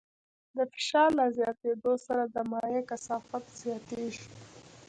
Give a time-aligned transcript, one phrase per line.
[0.55, 4.25] د فشار له زیاتېدو سره د مایع کثافت زیاتېږي.